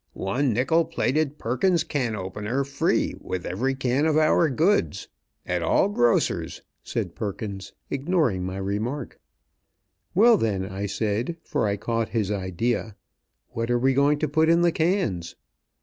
[0.13, 5.07] "One nickel plated Perkins Can opener free with every can of our goods.
[5.45, 9.19] At all grocers," said Perkins, ignoring my remark.
[10.15, 12.95] "Well, then," I said, for I caught his idea,
[13.49, 15.35] "what are we going to put in the cans?"